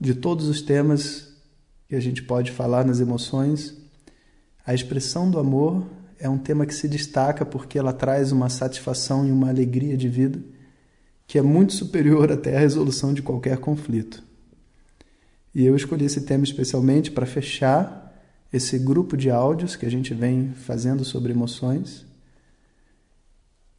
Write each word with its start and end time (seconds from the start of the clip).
De 0.00 0.14
todos 0.14 0.48
os 0.48 0.62
temas 0.62 1.32
que 1.88 1.94
a 1.94 2.00
gente 2.00 2.22
pode 2.22 2.52
falar 2.52 2.84
nas 2.84 3.00
emoções, 3.00 3.76
a 4.64 4.74
expressão 4.74 5.30
do 5.30 5.38
amor 5.38 5.86
é 6.18 6.28
um 6.28 6.38
tema 6.38 6.66
que 6.66 6.74
se 6.74 6.88
destaca 6.88 7.46
porque 7.46 7.78
ela 7.78 7.92
traz 7.92 8.32
uma 8.32 8.48
satisfação 8.48 9.26
e 9.26 9.32
uma 9.32 9.48
alegria 9.48 9.96
de 9.96 10.08
vida 10.08 10.38
que 11.26 11.38
é 11.38 11.42
muito 11.42 11.74
superior 11.74 12.30
até 12.32 12.56
à 12.56 12.60
resolução 12.60 13.12
de 13.12 13.22
qualquer 13.22 13.58
conflito. 13.58 14.22
E 15.54 15.64
eu 15.64 15.76
escolhi 15.76 16.06
esse 16.06 16.22
tema 16.22 16.44
especialmente 16.44 17.10
para 17.10 17.26
fechar 17.26 18.06
esse 18.52 18.78
grupo 18.78 19.16
de 19.16 19.30
áudios 19.30 19.76
que 19.76 19.84
a 19.84 19.90
gente 19.90 20.14
vem 20.14 20.52
fazendo 20.54 21.04
sobre 21.04 21.32
emoções 21.32 22.07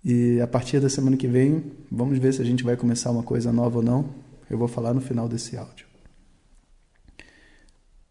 e 0.03 0.39
a 0.39 0.47
partir 0.47 0.79
da 0.79 0.89
semana 0.89 1.17
que 1.17 1.27
vem, 1.27 1.63
vamos 1.91 2.17
ver 2.17 2.33
se 2.33 2.41
a 2.41 2.45
gente 2.45 2.63
vai 2.63 2.77
começar 2.77 3.11
uma 3.11 3.23
coisa 3.23 3.51
nova 3.51 3.77
ou 3.77 3.83
não. 3.83 4.09
Eu 4.49 4.57
vou 4.57 4.67
falar 4.67 4.93
no 4.93 5.01
final 5.01 5.27
desse 5.27 5.57
áudio. 5.57 5.85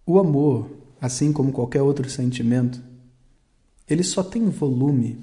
O 0.06 0.18
amor, 0.18 0.70
assim 1.00 1.32
como 1.32 1.52
qualquer 1.52 1.82
outro 1.82 2.08
sentimento, 2.08 2.80
ele 3.88 4.02
só 4.02 4.22
tem 4.22 4.48
volume, 4.48 5.18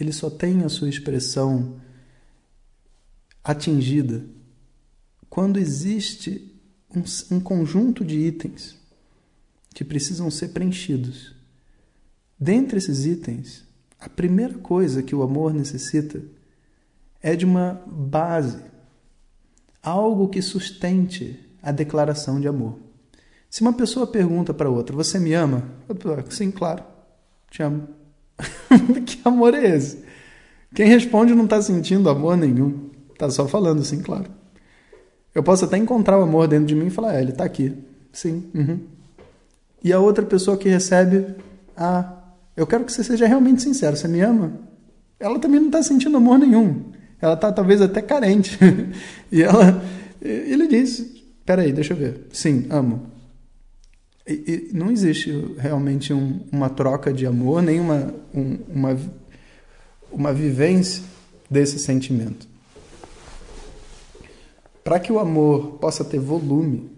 ele 0.00 0.12
só 0.12 0.30
tem 0.30 0.64
a 0.64 0.68
sua 0.68 0.88
expressão 0.88 1.80
atingida 3.44 4.24
quando 5.28 5.58
existe 5.58 6.54
um, 6.94 7.36
um 7.36 7.40
conjunto 7.40 8.04
de 8.04 8.18
itens 8.18 8.76
que 9.74 9.84
precisam 9.84 10.30
ser 10.30 10.48
preenchidos. 10.48 11.34
Dentre 12.40 12.78
esses 12.78 13.04
itens, 13.04 13.67
a 14.00 14.08
primeira 14.08 14.54
coisa 14.54 15.02
que 15.02 15.14
o 15.14 15.22
amor 15.22 15.52
necessita 15.52 16.22
é 17.20 17.34
de 17.34 17.44
uma 17.44 17.82
base, 17.86 18.58
algo 19.82 20.28
que 20.28 20.40
sustente 20.40 21.38
a 21.62 21.72
declaração 21.72 22.40
de 22.40 22.46
amor. 22.46 22.78
Se 23.50 23.62
uma 23.62 23.72
pessoa 23.72 24.06
pergunta 24.06 24.54
para 24.54 24.70
outra, 24.70 24.94
você 24.94 25.18
me 25.18 25.32
ama? 25.32 25.64
Sim, 26.28 26.50
claro, 26.50 26.84
te 27.50 27.62
amo. 27.62 27.88
que 29.04 29.20
amor 29.24 29.54
é 29.54 29.76
esse? 29.76 30.04
Quem 30.74 30.86
responde 30.86 31.34
não 31.34 31.44
está 31.44 31.60
sentindo 31.60 32.08
amor 32.08 32.36
nenhum, 32.36 32.90
está 33.12 33.28
só 33.30 33.48
falando 33.48 33.82
sim, 33.82 34.00
claro. 34.00 34.30
Eu 35.34 35.42
posso 35.42 35.64
até 35.64 35.76
encontrar 35.76 36.18
o 36.18 36.22
amor 36.22 36.46
dentro 36.46 36.66
de 36.66 36.74
mim 36.74 36.86
e 36.86 36.90
falar, 36.90 37.14
é, 37.14 37.22
ele 37.22 37.30
está 37.30 37.44
aqui, 37.44 37.76
sim. 38.12 38.50
Uhum. 38.54 38.80
E 39.82 39.92
a 39.92 39.98
outra 39.98 40.24
pessoa 40.24 40.56
que 40.56 40.68
recebe, 40.68 41.34
ah, 41.76 42.17
eu 42.58 42.66
quero 42.66 42.84
que 42.84 42.92
você 42.92 43.04
seja 43.04 43.24
realmente 43.24 43.62
sincero. 43.62 43.96
Você 43.96 44.08
me 44.08 44.20
ama? 44.20 44.52
Ela 45.20 45.38
também 45.38 45.60
não 45.60 45.68
está 45.68 45.80
sentindo 45.80 46.16
amor 46.16 46.40
nenhum. 46.40 46.90
Ela 47.20 47.34
está 47.34 47.52
talvez 47.52 47.80
até 47.80 48.02
carente. 48.02 48.58
e 49.30 49.40
ela, 49.40 49.80
ele 50.20 50.66
diz: 50.66 51.06
Peraí, 51.46 51.72
deixa 51.72 51.92
eu 51.92 51.96
ver. 51.96 52.26
Sim, 52.32 52.66
amo. 52.68 53.06
E, 54.26 54.70
e 54.72 54.76
não 54.76 54.90
existe 54.90 55.54
realmente 55.56 56.12
um, 56.12 56.40
uma 56.50 56.68
troca 56.68 57.12
de 57.12 57.26
amor, 57.26 57.62
nem 57.62 57.78
uma, 57.78 58.12
um, 58.34 58.58
uma, 58.68 58.98
uma 60.10 60.32
vivência 60.32 61.04
desse 61.48 61.78
sentimento. 61.78 62.48
Para 64.82 64.98
que 64.98 65.12
o 65.12 65.20
amor 65.20 65.78
possa 65.78 66.04
ter 66.04 66.18
volume, 66.18 66.90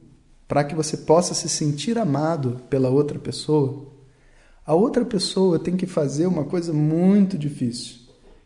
para 0.48 0.64
que 0.64 0.74
você 0.74 0.96
possa 0.96 1.34
se 1.34 1.50
sentir 1.50 1.98
amado 1.98 2.62
pela 2.70 2.88
outra 2.88 3.18
pessoa, 3.18 3.89
a 4.64 4.74
outra 4.74 5.04
pessoa 5.04 5.58
tem 5.58 5.76
que 5.76 5.86
fazer 5.86 6.26
uma 6.26 6.44
coisa 6.44 6.72
muito 6.72 7.36
difícil, 7.38 7.96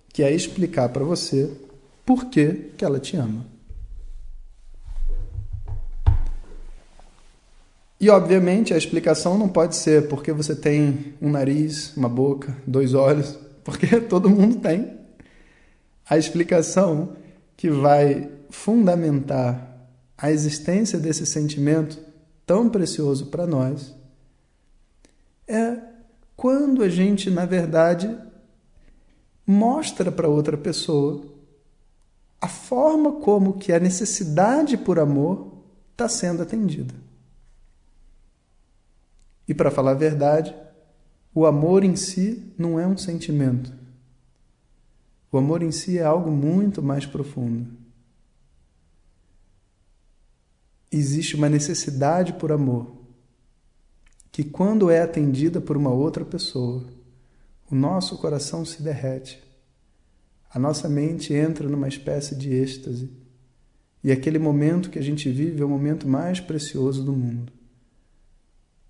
que 0.09 0.23
é 0.23 0.33
explicar 0.33 0.89
para 0.89 1.05
você 1.05 1.51
por 2.05 2.27
que, 2.27 2.71
que 2.77 2.85
ela 2.85 3.01
te 3.01 3.17
ama. 3.17 3.47
E 8.01 8.11
obviamente 8.11 8.75
a 8.75 8.77
explicação 8.77 9.39
não 9.39 9.49
pode 9.49 9.77
ser 9.77 10.09
porque 10.09 10.33
você 10.33 10.55
tem 10.55 11.15
um 11.23 11.31
nariz, 11.31 11.97
uma 11.97 12.09
boca, 12.09 12.55
dois 12.67 12.93
olhos, 12.93 13.39
porque 13.65 14.01
todo 14.01 14.29
mundo 14.29 14.61
tem. 14.61 14.99
A 16.09 16.19
explicação 16.19 17.17
que 17.57 17.71
vai 17.71 18.31
fundamentar 18.51 19.89
a 20.19 20.31
existência 20.31 20.99
desse 20.99 21.25
sentimento 21.25 21.99
tão 22.45 22.69
precioso 22.69 23.27
para 23.27 23.47
nós 23.47 23.95
é 25.49 25.94
quando 26.45 26.83
a 26.83 26.91
gente, 26.91 27.31
na 27.31 27.47
verdade, 27.47 28.19
mostra 29.47 30.13
para 30.13 30.29
outra 30.29 30.59
pessoa 30.59 31.25
a 32.39 32.47
forma 32.47 33.13
como 33.13 33.55
que 33.55 33.73
a 33.73 33.81
necessidade 33.81 34.77
por 34.77 34.99
amor 34.99 35.65
está 35.93 36.07
sendo 36.07 36.43
atendida. 36.43 36.95
E 39.49 39.55
para 39.55 39.71
falar 39.71 39.93
a 39.93 39.95
verdade, 39.95 40.55
o 41.35 41.47
amor 41.47 41.83
em 41.83 41.97
si 41.97 42.53
não 42.59 42.79
é 42.79 42.87
um 42.87 42.99
sentimento. 42.99 43.73
O 45.33 45.39
amor 45.39 45.63
em 45.63 45.73
si 45.73 45.97
é 45.99 46.05
algo 46.05 46.31
muito 46.31 46.83
mais 46.83 47.07
profundo. 47.07 47.71
Existe 50.93 51.37
uma 51.37 51.49
necessidade 51.49 52.35
por 52.35 52.53
amor 52.53 52.94
que, 54.35 54.43
quando 54.43 54.91
é 54.91 55.01
atendida 55.01 55.61
por 55.61 55.77
uma 55.77 55.93
outra 55.93 56.25
pessoa, 56.25 56.85
o 57.71 57.75
nosso 57.77 58.19
coração 58.19 58.65
se 58.65 58.83
derrete, 58.83 59.41
a 60.51 60.59
nossa 60.59 60.89
mente 60.89 61.33
entra 61.33 61.69
numa 61.69 61.87
espécie 61.87 62.35
de 62.35 62.53
êxtase, 62.53 63.09
e 64.03 64.11
aquele 64.11 64.41
momento 64.41 64.91
que 64.91 64.99
a 64.99 65.03
gente 65.03 65.31
vive 65.31 65.63
é 65.63 65.65
o 65.65 65.69
momento 65.69 66.09
mais 66.09 66.41
precioso 66.41 67.05
do 67.05 67.13
mundo. 67.13 67.53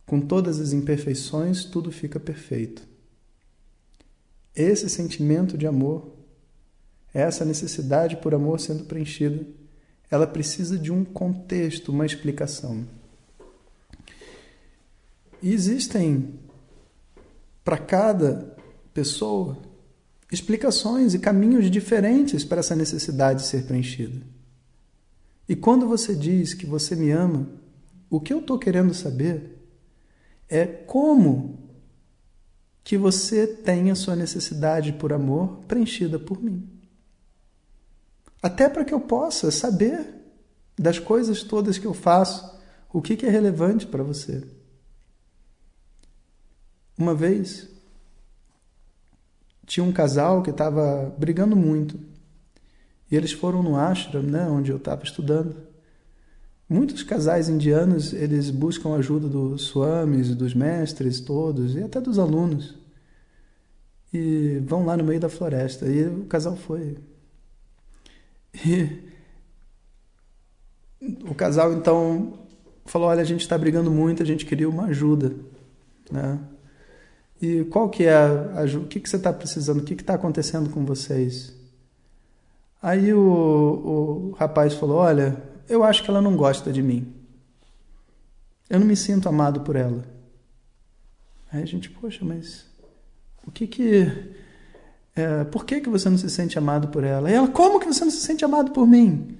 Com 0.06 0.19
todas 0.19 0.59
as 0.59 0.72
imperfeições, 0.72 1.66
tudo 1.66 1.93
fica 1.93 2.19
perfeito. 2.19 2.82
Esse 4.56 4.88
sentimento 4.88 5.59
de 5.59 5.66
amor, 5.66 6.11
essa 7.12 7.44
necessidade 7.44 8.16
por 8.16 8.34
amor 8.34 8.61
sendo 8.61 8.84
preenchida, 8.84 9.47
ela 10.11 10.26
precisa 10.26 10.78
de 10.78 10.91
um 10.91 11.05
contexto, 11.05 11.93
uma 11.93 12.06
explicação. 12.06 12.87
Existem 15.47 16.41
para 17.62 17.77
cada 17.77 18.56
pessoa 18.94 19.59
explicações 20.32 21.12
e 21.12 21.19
caminhos 21.19 21.71
diferentes 21.71 22.43
para 22.43 22.60
essa 22.60 22.75
necessidade 22.75 23.43
ser 23.43 23.66
preenchida. 23.66 24.22
E 25.47 25.55
quando 25.55 25.87
você 25.87 26.15
diz 26.15 26.55
que 26.55 26.65
você 26.65 26.97
me 26.97 27.10
ama, 27.10 27.47
o 28.09 28.19
que 28.19 28.32
eu 28.32 28.38
estou 28.38 28.59
querendo 28.59 28.94
saber 28.94 29.59
é 30.49 30.65
como 30.65 31.59
que 32.82 32.97
você 32.97 33.47
tem 33.47 33.91
a 33.91 33.94
sua 33.94 34.16
necessidade 34.16 34.94
por 34.94 35.12
amor 35.12 35.59
preenchida 35.69 36.19
por 36.19 36.43
mim. 36.43 36.66
Até 38.43 38.66
para 38.71 38.82
que 38.82 38.94
eu 38.94 39.00
possa 39.00 39.50
saber 39.50 40.06
das 40.79 40.99
coisas 40.99 41.43
todas 41.43 41.76
que 41.76 41.87
eu 41.87 41.93
faço, 41.93 42.58
o 42.91 43.02
que, 43.02 43.14
que 43.14 43.26
é 43.26 43.31
relevante 43.31 43.87
para 43.87 44.02
você. 44.02 44.43
Uma 46.96 47.14
vez 47.14 47.69
tinha 49.67 49.85
um 49.85 49.93
casal 49.93 50.43
que 50.43 50.50
estava 50.50 51.14
brigando 51.19 51.56
muito. 51.56 51.99
E 53.11 53.17
eles 53.17 53.32
foram 53.32 53.62
no 53.62 53.76
ashram, 53.76 54.23
né, 54.23 54.49
onde 54.49 54.70
eu 54.70 54.76
estava 54.76 55.02
estudando. 55.05 55.56
Muitos 56.69 57.02
casais 57.02 57.49
indianos, 57.49 58.12
eles 58.12 58.50
buscam 58.50 58.94
ajuda 58.94 59.29
dos 59.29 59.62
swamis, 59.62 60.35
dos 60.35 60.55
mestres 60.55 61.20
todos 61.20 61.75
e 61.75 61.82
até 61.82 62.00
dos 62.00 62.19
alunos. 62.19 62.75
E 64.12 64.62
vão 64.64 64.85
lá 64.87 64.96
no 64.96 65.05
meio 65.05 65.20
da 65.20 65.29
floresta. 65.29 65.87
E 65.87 66.06
o 66.06 66.25
casal 66.25 66.56
foi. 66.56 66.96
E 68.64 69.12
o 71.29 71.35
casal 71.35 71.73
então 71.73 72.38
falou: 72.87 73.08
"Olha, 73.08 73.20
a 73.20 73.25
gente 73.25 73.41
está 73.41 73.58
brigando 73.58 73.91
muito, 73.91 74.23
a 74.23 74.26
gente 74.26 74.46
queria 74.46 74.69
uma 74.69 74.87
ajuda, 74.87 75.35
né? 76.11 76.38
E 77.44 77.64
qual 77.67 77.91
que 77.91 78.05
é 78.05 78.14
a, 78.14 78.64
o 78.79 78.87
que, 78.87 78.99
que 78.99 79.08
você 79.08 79.17
está 79.17 79.31
precisando? 79.31 79.81
O 79.81 79.85
que 79.85 79.93
está 79.93 80.14
acontecendo 80.14 80.70
com 80.70 80.82
vocês? 80.82 81.55
Aí 82.81 83.12
o, 83.12 83.20
o 83.20 84.31
rapaz 84.38 84.73
falou: 84.73 84.96
Olha, 84.96 85.37
eu 85.69 85.85
acho 85.85 86.02
que 86.02 86.08
ela 86.08 86.23
não 86.23 86.38
gosta 86.38 86.73
de 86.73 86.82
mim. 86.82 87.12
Eu 88.70 88.81
não 88.81 88.87
me 88.87 88.96
sinto 88.96 89.29
amado 89.29 89.61
por 89.61 89.76
ela. 89.76 90.06
Aí 91.52 91.62
a 91.62 91.67
gente, 91.67 91.91
poxa, 91.91 92.25
mas 92.25 92.64
o 93.46 93.50
que 93.50 93.67
que. 93.67 94.11
É, 95.14 95.44
por 95.44 95.67
que, 95.67 95.82
que 95.82 95.91
você 95.91 96.08
não 96.08 96.17
se 96.17 96.31
sente 96.31 96.58
amado 96.58 96.88
por 96.88 97.05
ela? 97.05 97.31
E 97.31 97.35
ela, 97.35 97.49
como 97.49 97.79
que 97.79 97.87
você 97.87 98.05
não 98.05 98.11
se 98.11 98.23
sente 98.23 98.43
amado 98.43 98.70
por 98.70 98.87
mim? 98.87 99.37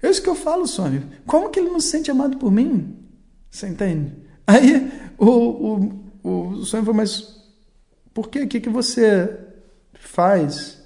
É 0.00 0.08
isso 0.08 0.22
que 0.22 0.28
eu 0.28 0.36
falo, 0.36 0.68
Sônia. 0.68 1.02
Como 1.26 1.50
que 1.50 1.58
ele 1.58 1.68
não 1.68 1.80
se 1.80 1.88
sente 1.88 2.12
amado 2.12 2.36
por 2.36 2.52
mim? 2.52 2.96
Você 3.50 3.66
entende? 3.66 4.12
Aí 4.46 4.88
o, 5.18 6.00
o, 6.22 6.52
o 6.54 6.64
Sônia 6.64 6.86
falou, 6.86 6.94
mas 6.94 7.39
por 8.12 8.28
que? 8.28 8.42
O 8.42 8.48
que, 8.48 8.60
que 8.60 8.68
você 8.68 9.38
faz 9.94 10.80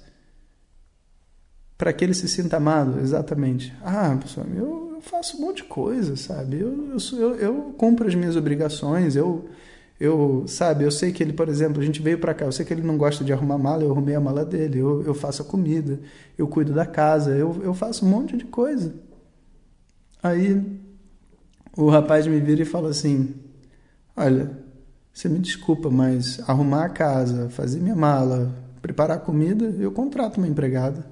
para 1.77 1.91
que 1.91 2.03
ele 2.03 2.13
se 2.13 2.27
sinta 2.27 2.57
amado? 2.57 2.99
Exatamente. 2.99 3.73
Ah, 3.83 4.17
pessoal, 4.21 4.47
eu, 4.55 5.01
faço 5.01 5.37
um 5.37 5.41
monte 5.41 5.57
de 5.57 5.65
coisa, 5.65 6.15
sabe? 6.15 6.59
Eu, 6.59 6.97
eu, 6.97 7.19
eu, 7.19 7.35
eu 7.35 7.75
cumpro 7.77 8.07
as 8.07 8.15
minhas 8.15 8.35
obrigações, 8.35 9.15
eu 9.15 9.49
eu, 9.97 10.43
sabe, 10.45 10.83
eu 10.83 10.91
sei 10.91 11.13
que 11.13 11.23
ele, 11.23 11.31
por 11.31 11.47
exemplo, 11.47 11.81
a 11.81 11.85
gente 11.85 12.01
veio 12.01 12.19
para 12.19 12.33
cá, 12.33 12.45
eu 12.45 12.51
sei 12.51 12.65
que 12.65 12.73
ele 12.73 12.81
não 12.81 12.97
gosta 12.97 13.23
de 13.23 13.31
arrumar 13.31 13.57
mala, 13.57 13.83
eu 13.83 13.91
arrumei 13.91 14.13
a 14.13 14.19
mala 14.19 14.43
dele, 14.43 14.79
eu, 14.79 15.01
eu 15.03 15.13
faço 15.13 15.41
a 15.41 15.45
comida, 15.45 15.99
eu 16.37 16.47
cuido 16.47 16.73
da 16.73 16.85
casa, 16.85 17.31
eu, 17.35 17.61
eu 17.63 17.73
faço 17.73 18.05
um 18.05 18.09
monte 18.09 18.35
de 18.35 18.43
coisa. 18.43 18.93
Aí 20.21 20.61
o 21.77 21.89
rapaz 21.89 22.27
me 22.27 22.39
vira 22.41 22.61
e 22.61 22.65
fala 22.65 22.89
assim: 22.89 23.35
Olha, 24.17 24.51
você 25.15 25.29
me 25.29 25.39
desculpa, 25.39 25.89
mas 25.89 26.41
arrumar 26.41 26.83
a 26.83 26.89
casa, 26.89 27.49
fazer 27.49 27.79
minha 27.79 27.95
mala, 27.95 28.53
preparar 28.81 29.15
a 29.15 29.19
comida, 29.19 29.63
eu 29.79 29.89
contrato 29.89 30.37
uma 30.37 30.47
empregada. 30.47 31.09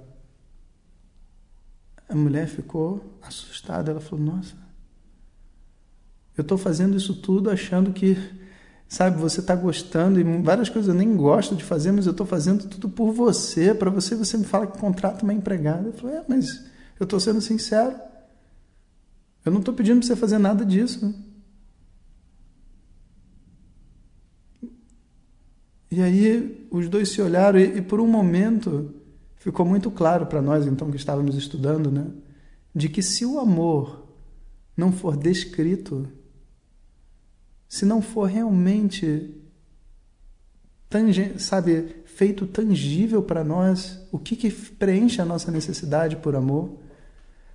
A 2.10 2.14
mulher 2.14 2.48
ficou 2.48 3.18
assustada, 3.22 3.92
ela 3.92 4.02
falou: 4.02 4.26
Nossa, 4.26 4.58
eu 6.38 6.42
estou 6.42 6.58
fazendo 6.58 6.98
isso 6.98 7.16
tudo 7.16 7.50
achando 7.50 7.94
que 7.94 8.18
sabe, 8.90 9.22
você 9.22 9.40
está 9.40 9.56
gostando 9.56 10.20
e 10.20 10.24
várias 10.42 10.68
coisas 10.68 10.90
eu 10.90 10.94
nem 10.94 11.16
gosto 11.16 11.56
de 11.56 11.64
fazer, 11.64 11.94
mas 11.94 12.06
eu 12.06 12.12
estou 12.12 12.28
fazendo 12.28 12.68
tudo 12.68 12.90
por 12.90 13.14
você, 13.14 13.74
para 13.74 13.90
você, 13.90 14.16
você 14.16 14.38
me 14.38 14.44
fala 14.44 14.68
que 14.68 14.78
contrata 14.78 15.24
uma 15.24 15.34
empregada. 15.34 15.88
Eu 15.88 15.94
falei, 15.94 16.18
é, 16.18 16.24
mas 16.28 16.62
eu 17.00 17.06
estou 17.06 17.22
sendo 17.22 17.40
sincero. 17.40 17.96
Eu 19.46 19.52
não 19.54 19.60
estou 19.60 19.74
pedindo 19.74 20.00
para 20.00 20.08
você 20.08 20.16
fazer 20.18 20.40
nada 20.40 20.66
disso. 20.66 21.33
E 25.96 26.02
aí 26.02 26.68
os 26.72 26.90
dois 26.90 27.10
se 27.10 27.22
olharam 27.22 27.60
e, 27.60 27.78
e 27.78 27.82
por 27.84 28.02
um 28.02 28.08
momento 28.08 28.96
ficou 29.36 29.64
muito 29.64 29.92
claro 29.92 30.26
para 30.26 30.42
nós, 30.42 30.66
então, 30.66 30.90
que 30.90 30.98
estávamos 30.98 31.36
estudando, 31.36 31.92
né? 31.92 32.08
De 32.74 32.90
que 32.90 33.04
se 33.04 33.24
o 33.24 33.40
amor 33.40 34.08
não 34.76 34.92
for 34.92 35.16
descrito, 35.16 36.08
se 37.70 37.86
não 37.86 38.02
for 38.02 38.26
realmente 38.26 39.40
sabe, 41.38 42.04
feito 42.06 42.48
tangível 42.48 43.22
para 43.22 43.44
nós, 43.44 44.00
o 44.12 44.18
que, 44.18 44.36
que 44.36 44.52
preenche 44.52 45.22
a 45.22 45.26
nossa 45.26 45.52
necessidade 45.52 46.16
por 46.16 46.36
amor, 46.36 46.80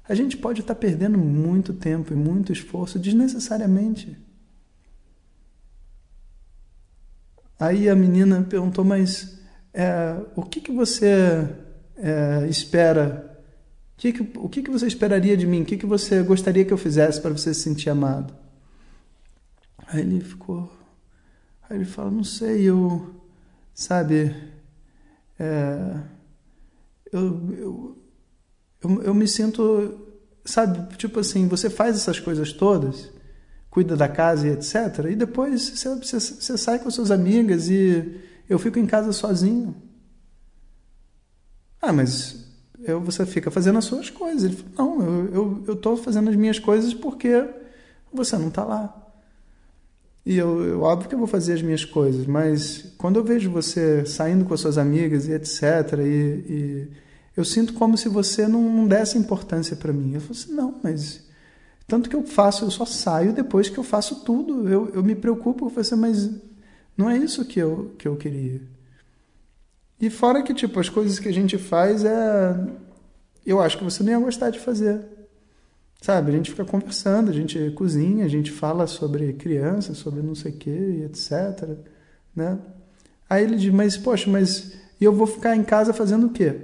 a 0.08 0.14
gente 0.14 0.36
pode 0.36 0.60
estar 0.60 0.76
tá 0.76 0.80
perdendo 0.80 1.18
muito 1.18 1.72
tempo 1.72 2.12
e 2.12 2.16
muito 2.16 2.52
esforço 2.52 3.00
desnecessariamente. 3.00 4.16
Aí 7.58 7.88
a 7.88 7.96
menina 7.96 8.46
perguntou, 8.48 8.84
mas 8.84 9.38
é, 9.74 10.16
o 10.36 10.42
que, 10.42 10.60
que 10.60 10.72
você 10.72 11.48
é, 11.96 12.46
espera? 12.48 13.38
O, 13.94 14.00
que, 14.00 14.12
que, 14.12 14.38
o 14.38 14.48
que, 14.48 14.62
que 14.62 14.70
você 14.70 14.86
esperaria 14.86 15.36
de 15.36 15.46
mim? 15.46 15.62
O 15.62 15.64
que, 15.64 15.76
que 15.76 15.86
você 15.86 16.22
gostaria 16.22 16.64
que 16.64 16.72
eu 16.72 16.78
fizesse 16.78 17.20
para 17.20 17.32
você 17.32 17.52
se 17.52 17.60
sentir 17.60 17.90
amado? 17.90 18.32
Aí 19.88 20.00
ele 20.00 20.20
ficou. 20.20 20.70
Aí 21.68 21.78
ele 21.78 21.84
fala: 21.84 22.10
Não 22.10 22.24
sei, 22.24 22.62
eu. 22.62 23.14
Sabe. 23.74 24.34
É, 25.38 26.00
eu, 27.12 27.22
eu, 27.52 27.98
eu, 28.82 29.02
eu 29.02 29.14
me 29.14 29.26
sinto. 29.26 30.06
Sabe, 30.44 30.96
tipo 30.96 31.20
assim, 31.20 31.46
você 31.46 31.68
faz 31.68 31.96
essas 31.96 32.18
coisas 32.18 32.52
todas, 32.52 33.10
cuida 33.78 33.96
da 33.96 34.08
casa 34.08 34.48
e 34.48 34.50
etc. 34.50 35.06
E 35.08 35.14
depois 35.14 35.70
você, 35.70 35.88
você, 35.94 36.18
você 36.18 36.58
sai 36.58 36.80
com 36.80 36.90
suas 36.90 37.12
amigas 37.12 37.68
e 37.68 38.20
eu 38.48 38.58
fico 38.58 38.76
em 38.76 38.86
casa 38.86 39.12
sozinho. 39.12 39.72
Ah, 41.80 41.92
mas 41.92 42.44
eu, 42.82 43.00
você 43.00 43.24
fica 43.24 43.52
fazendo 43.52 43.78
as 43.78 43.84
suas 43.84 44.10
coisas. 44.10 44.42
Ele 44.42 44.56
falou, 44.56 44.98
não, 44.98 45.06
eu 45.32 45.64
eu, 45.68 45.80
eu 45.84 45.96
fazendo 45.96 46.28
as 46.28 46.34
minhas 46.34 46.58
coisas 46.58 46.92
porque 46.92 47.48
você 48.12 48.36
não 48.36 48.48
está 48.48 48.64
lá. 48.64 49.12
E 50.26 50.36
eu, 50.36 50.64
eu, 50.64 50.82
óbvio 50.82 51.08
que 51.08 51.14
eu 51.14 51.18
vou 51.20 51.28
fazer 51.28 51.52
as 51.52 51.62
minhas 51.62 51.84
coisas, 51.84 52.26
mas 52.26 52.92
quando 52.98 53.14
eu 53.14 53.24
vejo 53.24 53.48
você 53.48 54.04
saindo 54.04 54.44
com 54.44 54.54
as 54.54 54.60
suas 54.60 54.76
amigas 54.76 55.28
e 55.28 55.32
etc, 55.32 55.62
e, 56.00 56.02
e 56.02 56.88
eu 57.36 57.44
sinto 57.44 57.74
como 57.74 57.96
se 57.96 58.08
você 58.08 58.48
não, 58.48 58.60
não 58.60 58.88
desse 58.88 59.16
importância 59.16 59.76
para 59.76 59.92
mim. 59.92 60.14
Eu 60.14 60.20
falo 60.20 60.32
assim, 60.32 60.52
não, 60.52 60.80
mas 60.82 61.27
tanto 61.88 62.10
que 62.10 62.14
eu 62.14 62.22
faço, 62.22 62.66
eu 62.66 62.70
só 62.70 62.84
saio 62.84 63.32
depois 63.32 63.70
que 63.70 63.78
eu 63.78 63.82
faço 63.82 64.22
tudo. 64.22 64.68
Eu, 64.68 64.90
eu 64.90 65.02
me 65.02 65.14
preocupo, 65.14 65.64
eu 65.64 65.70
falo 65.70 65.80
assim, 65.80 65.96
mas 65.96 66.30
não 66.94 67.08
é 67.08 67.16
isso 67.16 67.46
que 67.46 67.58
eu, 67.58 67.94
que 67.96 68.06
eu 68.06 68.14
queria. 68.14 68.60
E 69.98 70.10
fora 70.10 70.42
que, 70.42 70.52
tipo, 70.52 70.78
as 70.78 70.90
coisas 70.90 71.18
que 71.18 71.28
a 71.28 71.32
gente 71.32 71.56
faz 71.56 72.04
é... 72.04 72.54
Eu 73.44 73.58
acho 73.58 73.78
que 73.78 73.84
você 73.84 74.02
nem 74.02 74.12
ia 74.12 74.20
gostar 74.20 74.50
de 74.50 74.58
fazer. 74.58 75.00
Sabe, 76.02 76.30
a 76.30 76.34
gente 76.34 76.50
fica 76.50 76.64
conversando, 76.64 77.30
a 77.30 77.34
gente 77.34 77.70
cozinha, 77.70 78.26
a 78.26 78.28
gente 78.28 78.52
fala 78.52 78.86
sobre 78.86 79.32
crianças, 79.32 79.96
sobre 79.96 80.20
não 80.20 80.34
sei 80.34 80.52
o 80.52 80.56
que, 80.56 80.70
etc. 81.06 81.70
Né? 82.36 82.58
Aí 83.30 83.44
ele 83.44 83.56
diz, 83.56 83.72
mas 83.72 83.96
poxa, 83.96 84.30
mas 84.30 84.74
eu 85.00 85.12
vou 85.12 85.26
ficar 85.26 85.56
em 85.56 85.64
casa 85.64 85.94
fazendo 85.94 86.26
o 86.26 86.30
quê? 86.30 86.54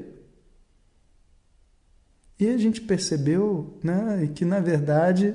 E 2.44 2.48
a 2.50 2.58
gente 2.58 2.82
percebeu 2.82 3.78
né, 3.82 4.30
que, 4.34 4.44
na 4.44 4.60
verdade, 4.60 5.34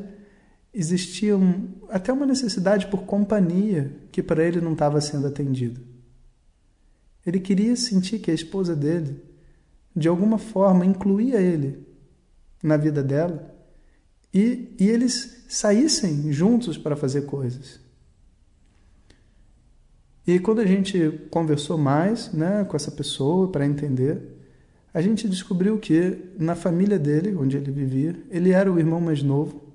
existia 0.72 1.36
um, 1.36 1.68
até 1.90 2.14
uma 2.14 2.24
necessidade 2.24 2.86
por 2.86 3.02
companhia 3.02 3.92
que 4.12 4.22
para 4.22 4.44
ele 4.44 4.62
não 4.62 4.74
estava 4.74 5.02
sendo 5.02 5.26
atendida. 5.26 5.82
Ele 7.26 7.40
queria 7.40 7.76
sentir 7.76 8.20
que 8.20 8.30
a 8.30 8.34
esposa 8.34 8.76
dele, 8.76 9.24
de 9.96 10.08
alguma 10.08 10.38
forma, 10.38 10.86
incluía 10.86 11.42
ele 11.42 11.84
na 12.62 12.78
vida 12.78 13.02
dela 13.02 13.56
e, 14.32 14.76
e 14.80 14.88
eles 14.88 15.46
saíssem 15.50 16.32
juntos 16.32 16.78
para 16.78 16.96
fazer 16.96 17.24
coisas. 17.24 17.80
E 20.28 20.38
quando 20.38 20.60
a 20.60 20.66
gente 20.66 21.28
conversou 21.32 21.76
mais 21.76 22.32
né, 22.32 22.64
com 22.66 22.76
essa 22.76 22.92
pessoa 22.92 23.52
para 23.52 23.66
entender, 23.66 24.39
a 24.94 25.02
gente 25.02 25.28
descobriu 25.28 25.78
que 25.78 26.18
na 26.38 26.56
família 26.56 26.98
dele, 26.98 27.36
onde 27.36 27.58
ele 27.58 27.72
vivia, 27.72 28.16
ele 28.30 28.52
era 28.52 28.72
o 28.72 28.80
irmão 28.80 29.00
mais 29.00 29.22
novo, 29.22 29.74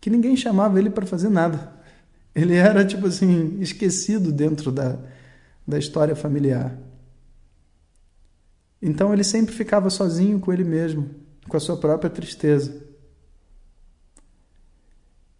que 0.00 0.10
ninguém 0.10 0.36
chamava 0.36 0.78
ele 0.78 0.90
para 0.90 1.06
fazer 1.06 1.28
nada. 1.28 1.72
Ele 2.34 2.54
era, 2.54 2.84
tipo 2.84 3.06
assim, 3.06 3.58
esquecido 3.60 4.32
dentro 4.32 4.70
da, 4.70 4.98
da 5.66 5.78
história 5.78 6.14
familiar. 6.14 6.76
Então 8.80 9.12
ele 9.12 9.24
sempre 9.24 9.54
ficava 9.54 9.90
sozinho 9.90 10.38
com 10.38 10.52
ele 10.52 10.64
mesmo, 10.64 11.10
com 11.48 11.56
a 11.56 11.60
sua 11.60 11.76
própria 11.76 12.10
tristeza. 12.10 12.80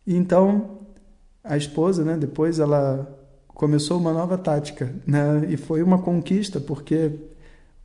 E 0.07 0.17
então 0.17 0.79
a 1.43 1.57
esposa, 1.57 2.05
né, 2.05 2.17
depois 2.17 2.59
ela 2.59 3.17
começou 3.49 3.99
uma 3.99 4.13
nova 4.13 4.37
tática, 4.37 4.95
né, 5.07 5.47
e 5.49 5.57
foi 5.57 5.83
uma 5.83 6.01
conquista 6.03 6.61
porque 6.61 7.13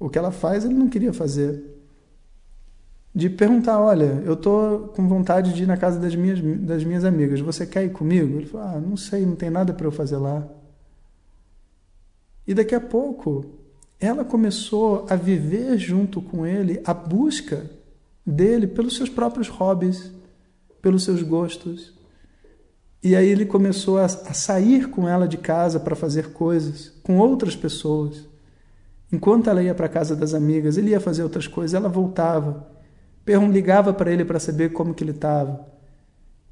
o 0.03 0.10
que 0.10 0.19
ela 0.19 0.31
faz 0.31 0.65
ele 0.65 0.74
não 0.74 0.89
queria 0.89 1.13
fazer. 1.13 1.63
De 3.15 3.29
perguntar, 3.29 3.79
olha, 3.79 4.22
eu 4.25 4.36
tô 4.36 4.91
com 4.93 5.07
vontade 5.07 5.53
de 5.53 5.63
ir 5.63 5.65
na 5.65 5.77
casa 5.77 5.98
das 5.98 6.13
minhas 6.13 6.41
das 6.60 6.83
minhas 6.83 7.05
amigas, 7.05 7.39
você 7.39 7.65
quer 7.65 7.86
ir 7.86 7.91
comigo? 7.91 8.38
Ele 8.38 8.45
falou, 8.45 8.67
ah, 8.67 8.81
não 8.81 8.98
sei, 8.98 9.25
não 9.25 9.36
tem 9.36 9.50
nada 9.50 9.72
para 9.72 9.88
eu 9.88 9.91
fazer 9.91 10.17
lá. 10.17 10.45
E 12.45 12.53
daqui 12.53 12.75
a 12.75 12.81
pouco 12.81 13.45
ela 13.98 14.25
começou 14.25 15.05
a 15.10 15.15
viver 15.15 15.77
junto 15.77 16.22
com 16.22 16.45
ele 16.45 16.81
a 16.83 16.93
busca 16.93 17.72
dele 18.25 18.67
pelos 18.67 18.98
seus 18.98 19.07
próprios 19.07 19.48
hobbies, 19.48 20.12
pelos 20.81 21.05
seus 21.05 21.22
gostos. 21.22 21.93
E 23.01 23.15
aí 23.15 23.29
ele 23.29 23.45
começou 23.45 24.00
a, 24.00 24.05
a 24.05 24.33
sair 24.33 24.89
com 24.89 25.07
ela 25.07 25.29
de 25.29 25.38
casa 25.38 25.79
para 25.79 25.95
fazer 25.95 26.33
coisas 26.33 26.89
com 27.03 27.19
outras 27.19 27.55
pessoas. 27.55 28.32
Enquanto 29.13 29.48
ela 29.48 29.62
ia 29.62 29.75
para 29.75 29.86
a 29.86 29.89
casa 29.89 30.15
das 30.15 30.34
amigas, 30.34 30.75
ele 30.75 30.89
ia 30.89 31.00
fazer 31.00 31.22
outras 31.22 31.46
coisas, 31.46 31.75
ela 31.75 31.88
voltava, 31.88 32.67
ligava 33.51 33.93
para 33.93 34.12
ele 34.12 34.25
para 34.25 34.39
saber 34.39 34.74
como 34.74 34.91
que 34.91 35.03
ele 35.03 35.12
estava. 35.12 35.67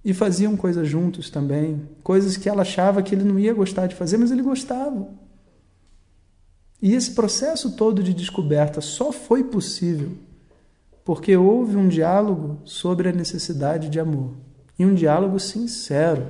E 0.05 0.13
faziam 0.13 0.55
coisas 0.55 0.87
juntos 0.87 1.31
também, 1.31 1.89
coisas 2.03 2.37
que 2.37 2.47
ela 2.47 2.61
achava 2.61 3.01
que 3.01 3.15
ele 3.15 3.23
não 3.23 3.39
ia 3.39 3.51
gostar 3.51 3.87
de 3.87 3.95
fazer, 3.95 4.17
mas 4.17 4.29
ele 4.29 4.43
gostava. 4.43 5.09
E 6.79 6.93
esse 6.93 7.15
processo 7.15 7.75
todo 7.75 8.03
de 8.03 8.13
descoberta 8.13 8.79
só 8.79 9.11
foi 9.11 9.43
possível 9.43 10.11
porque 11.03 11.35
houve 11.35 11.75
um 11.75 11.87
diálogo 11.87 12.59
sobre 12.63 13.09
a 13.09 13.11
necessidade 13.11 13.89
de 13.89 13.99
amor. 13.99 14.33
E 14.77 14.85
um 14.85 14.93
diálogo 14.93 15.39
sincero, 15.39 16.27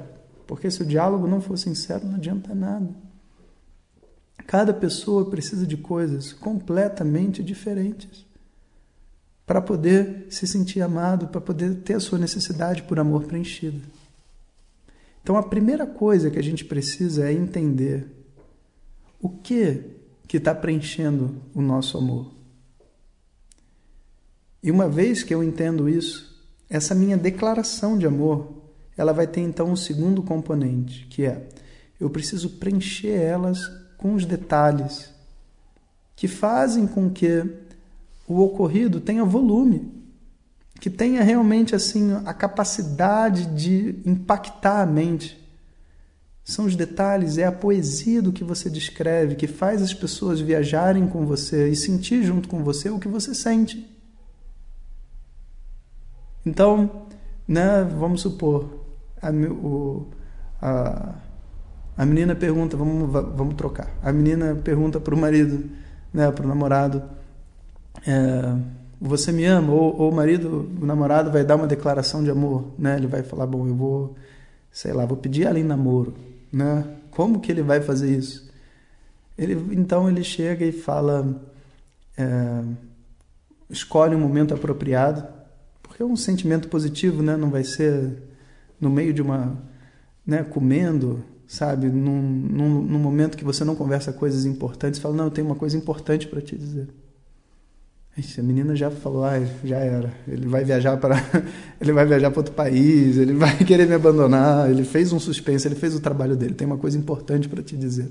porque 0.47 0.71
se 0.71 0.81
o 0.81 0.85
diálogo 0.85 1.27
não 1.27 1.41
for 1.41 1.57
sincero, 1.57 2.07
não 2.07 2.15
adianta 2.15 2.55
nada. 2.55 3.10
Cada 4.47 4.73
pessoa 4.73 5.29
precisa 5.29 5.65
de 5.65 5.77
coisas 5.77 6.33
completamente 6.33 7.43
diferentes 7.43 8.25
para 9.45 9.61
poder 9.61 10.27
se 10.29 10.47
sentir 10.47 10.81
amado, 10.81 11.27
para 11.27 11.41
poder 11.41 11.75
ter 11.81 11.95
a 11.95 11.99
sua 11.99 12.17
necessidade 12.17 12.83
por 12.83 12.99
amor 12.99 13.25
preenchida. 13.25 13.81
Então 15.21 15.35
a 15.35 15.43
primeira 15.43 15.85
coisa 15.85 16.29
que 16.31 16.39
a 16.39 16.43
gente 16.43 16.65
precisa 16.65 17.27
é 17.27 17.33
entender 17.33 18.07
o 19.19 19.29
que 19.29 19.83
que 20.27 20.37
está 20.37 20.55
preenchendo 20.55 21.41
o 21.53 21.61
nosso 21.61 21.97
amor. 21.97 22.31
E 24.63 24.71
uma 24.71 24.87
vez 24.87 25.23
que 25.23 25.33
eu 25.33 25.43
entendo 25.43 25.89
isso, 25.89 26.41
essa 26.69 26.95
minha 26.95 27.17
declaração 27.17 27.97
de 27.97 28.05
amor, 28.05 28.53
ela 28.95 29.11
vai 29.11 29.27
ter 29.27 29.41
então 29.41 29.69
um 29.69 29.75
segundo 29.75 30.23
componente, 30.23 31.05
que 31.07 31.25
é 31.25 31.49
eu 31.99 32.09
preciso 32.09 32.51
preencher 32.51 33.09
elas 33.09 33.69
com 34.01 34.15
os 34.15 34.25
detalhes 34.25 35.09
que 36.15 36.27
fazem 36.27 36.85
com 36.87 37.09
que 37.09 37.45
o 38.27 38.39
ocorrido 38.41 38.99
tenha 38.99 39.23
volume, 39.23 39.91
que 40.79 40.89
tenha 40.89 41.23
realmente 41.23 41.75
assim 41.75 42.13
a 42.25 42.33
capacidade 42.33 43.45
de 43.47 43.99
impactar 44.05 44.81
a 44.81 44.85
mente. 44.85 45.39
São 46.43 46.65
os 46.65 46.75
detalhes, 46.75 47.37
é 47.37 47.45
a 47.45 47.51
poesia 47.51 48.21
do 48.21 48.33
que 48.33 48.43
você 48.43 48.69
descreve 48.69 49.35
que 49.35 49.47
faz 49.47 49.81
as 49.81 49.93
pessoas 49.93 50.39
viajarem 50.39 51.07
com 51.07 51.25
você 51.25 51.69
e 51.69 51.75
sentir 51.75 52.23
junto 52.23 52.49
com 52.49 52.63
você 52.63 52.89
o 52.89 52.99
que 52.99 53.07
você 53.07 53.35
sente. 53.35 53.87
Então, 56.43 57.07
né, 57.47 57.83
vamos 57.83 58.21
supor, 58.21 58.85
a, 59.21 59.29
o, 59.29 60.07
a, 60.59 61.13
a 61.97 62.05
menina 62.05 62.35
pergunta, 62.35 62.77
vamos, 62.77 63.11
vamos 63.11 63.55
trocar. 63.55 63.89
A 64.01 64.11
menina 64.11 64.55
pergunta 64.55 64.99
para 64.99 65.13
o 65.13 65.17
marido, 65.17 65.69
né, 66.13 66.31
para 66.31 66.45
o 66.45 66.47
namorado, 66.47 67.03
é, 68.07 68.55
você 68.99 69.31
me 69.31 69.45
ama? 69.45 69.73
Ou, 69.73 69.99
ou, 69.99 70.11
o 70.11 70.15
marido, 70.15 70.69
o 70.79 70.85
namorado 70.85 71.31
vai 71.31 71.43
dar 71.43 71.55
uma 71.55 71.67
declaração 71.67 72.23
de 72.23 72.29
amor, 72.29 72.71
né? 72.77 72.97
Ele 72.97 73.07
vai 73.07 73.23
falar, 73.23 73.47
bom, 73.47 73.67
eu 73.67 73.75
vou, 73.75 74.15
sei 74.71 74.93
lá, 74.93 75.05
vou 75.05 75.17
pedir 75.17 75.47
ela 75.47 75.59
em 75.59 75.63
namoro, 75.63 76.13
né? 76.51 76.85
Como 77.09 77.39
que 77.39 77.51
ele 77.51 77.63
vai 77.63 77.81
fazer 77.81 78.15
isso? 78.15 78.49
Ele, 79.37 79.75
então 79.75 80.07
ele 80.07 80.23
chega 80.23 80.63
e 80.63 80.71
fala, 80.71 81.41
é, 82.15 82.63
escolhe 83.69 84.15
um 84.15 84.19
momento 84.19 84.53
apropriado, 84.53 85.27
porque 85.81 86.03
é 86.03 86.05
um 86.05 86.15
sentimento 86.15 86.67
positivo, 86.67 87.23
né? 87.23 87.35
Não 87.35 87.49
vai 87.49 87.63
ser 87.63 88.21
no 88.79 88.89
meio 88.89 89.13
de 89.13 89.21
uma, 89.21 89.57
né? 90.25 90.43
Comendo, 90.43 91.23
sabe? 91.51 91.89
Num, 91.89 92.21
num, 92.21 92.81
num 92.81 92.99
momento 92.99 93.37
que 93.37 93.43
você 93.43 93.65
não 93.65 93.75
conversa 93.75 94.13
coisas 94.13 94.45
importantes, 94.45 95.01
fala, 95.01 95.13
não, 95.13 95.25
eu 95.25 95.31
tenho 95.31 95.45
uma 95.45 95.55
coisa 95.55 95.75
importante 95.75 96.25
para 96.25 96.39
te 96.39 96.55
dizer. 96.55 96.87
A 98.37 98.41
menina 98.41 98.73
já 98.73 98.89
falou, 98.89 99.25
ah, 99.25 99.37
já 99.63 99.77
era. 99.77 100.13
Ele 100.27 100.47
vai 100.47 100.63
viajar 100.63 100.95
para 100.95 101.15
ele 101.79 101.91
vai 101.91 102.05
viajar 102.05 102.29
para 102.31 102.39
outro 102.39 102.53
país, 102.53 103.17
ele 103.17 103.33
vai 103.33 103.57
querer 103.65 103.85
me 103.85 103.95
abandonar. 103.95 104.69
Ele 104.69 104.85
fez 104.85 105.11
um 105.11 105.19
suspense, 105.19 105.67
ele 105.67 105.75
fez 105.75 105.93
o 105.93 105.99
trabalho 105.99 106.37
dele. 106.37 106.53
Tem 106.53 106.65
uma 106.65 106.77
coisa 106.77 106.97
importante 106.97 107.49
para 107.49 107.61
te 107.61 107.75
dizer. 107.75 108.09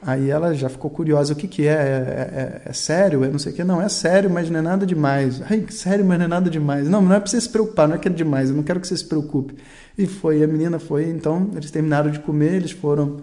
Aí 0.00 0.30
ela 0.30 0.52
já 0.54 0.68
ficou 0.68 0.90
curiosa, 0.90 1.32
o 1.32 1.36
que 1.36 1.46
que 1.46 1.66
é? 1.66 1.72
É, 1.72 1.76
é, 1.76 2.62
é 2.70 2.72
sério? 2.72 3.24
É 3.24 3.28
não 3.28 3.38
sei 3.38 3.52
o 3.52 3.54
que. 3.54 3.62
Não, 3.62 3.80
é 3.80 3.88
sério, 3.88 4.30
mas 4.30 4.48
não 4.48 4.58
é 4.58 4.62
nada 4.62 4.84
demais. 4.86 5.40
Ai, 5.42 5.64
sério, 5.70 6.04
mas 6.04 6.18
não 6.18 6.24
é 6.24 6.28
nada 6.28 6.50
demais. 6.50 6.88
Não, 6.88 7.02
não 7.02 7.14
é 7.14 7.20
para 7.20 7.28
você 7.28 7.40
se 7.40 7.48
preocupar, 7.48 7.86
não 7.86 7.96
é 7.96 7.98
que 7.98 8.08
é 8.08 8.10
demais, 8.10 8.50
eu 8.50 8.56
não 8.56 8.62
quero 8.62 8.80
que 8.80 8.88
você 8.88 8.96
se 8.96 9.04
preocupe. 9.04 9.54
E 9.96 10.06
foi, 10.06 10.42
a 10.42 10.46
menina 10.46 10.78
foi, 10.78 11.08
então, 11.08 11.50
eles 11.54 11.70
terminaram 11.70 12.10
de 12.10 12.20
comer, 12.20 12.54
eles 12.54 12.70
foram 12.70 13.22